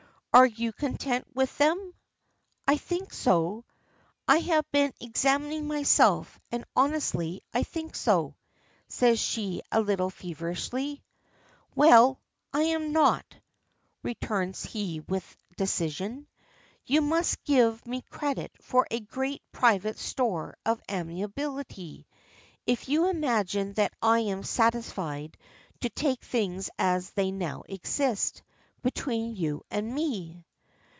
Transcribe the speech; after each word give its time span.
"Are 0.33 0.45
you 0.45 0.71
content 0.71 1.27
with 1.35 1.55
them?" 1.57 1.93
"I 2.65 2.77
think 2.77 3.11
so. 3.13 3.65
I 4.29 4.37
have 4.37 4.63
been 4.71 4.93
examining 5.01 5.67
myself, 5.67 6.39
and 6.53 6.63
honestly 6.73 7.41
I 7.53 7.63
think 7.63 7.97
so," 7.97 8.37
says 8.87 9.19
she 9.19 9.61
a 9.73 9.81
little 9.81 10.09
feverishly. 10.09 11.03
"Well, 11.75 12.21
I'm 12.53 12.93
not," 12.93 13.25
returns 14.03 14.63
he 14.63 15.01
with 15.01 15.37
decision. 15.57 16.27
"You 16.85 17.01
must 17.01 17.43
give 17.43 17.85
me 17.85 18.01
credit 18.03 18.51
for 18.61 18.87
a 18.89 19.01
great 19.01 19.41
private 19.51 19.99
store 19.99 20.55
of 20.65 20.81
amiability, 20.89 22.07
if 22.65 22.87
you 22.87 23.09
imagine 23.09 23.73
that 23.73 23.93
I 24.01 24.19
am 24.19 24.43
satisfied 24.45 25.37
to 25.81 25.89
take 25.89 26.23
things 26.23 26.69
as 26.79 27.09
they 27.09 27.31
now 27.31 27.63
exist 27.67 28.43
between 28.83 29.35
you 29.35 29.61
and 29.69 29.93
me!" 29.93 30.43